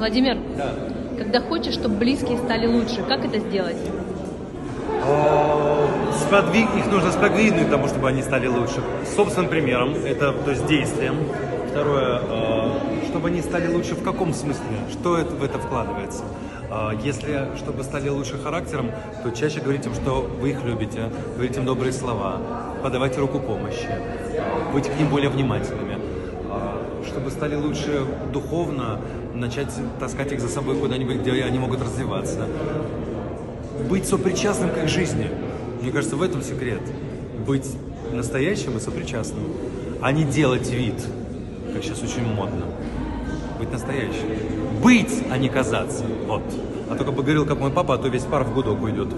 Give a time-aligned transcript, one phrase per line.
[0.00, 0.72] Владимир, Да.
[1.18, 3.76] когда хочешь, чтобы близкие стали лучше, как это сделать?
[5.06, 5.86] А,
[6.18, 8.82] Сподвиг, их нужно сподвигнуть тому, чтобы они стали лучше.
[9.14, 11.16] Собственным примером, это то есть действием.
[11.70, 14.64] Второе, а, чтобы они стали лучше в каком смысле?
[14.90, 16.24] Что это, в это вкладывается?
[16.70, 18.92] А, Если, чтобы стали лучше характером,
[19.22, 22.38] то чаще говорите им, что вы их любите, говорите им добрые слова,
[22.82, 23.88] подавайте руку помощи,
[24.72, 25.89] быть к ним более внимательными.
[27.06, 29.00] Чтобы стали лучше духовно,
[29.34, 32.46] начать таскать их за собой куда-нибудь, где они могут развиваться
[33.88, 35.28] быть сопричастным к их жизни.
[35.80, 36.80] Мне кажется, в этом секрет.
[37.46, 37.66] Быть
[38.12, 39.44] настоящим и сопричастным,
[40.02, 40.94] а не делать вид,
[41.72, 42.66] как сейчас очень модно.
[43.58, 44.26] Быть настоящим.
[44.82, 46.04] Быть, а не казаться.
[46.26, 46.42] Вот.
[46.90, 49.08] А только бы говорил, как мой папа, а то весь пар в гудок уйдет.